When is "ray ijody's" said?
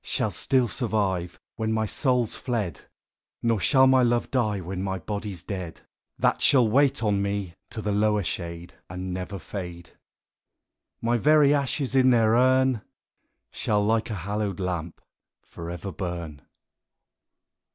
4.83-5.43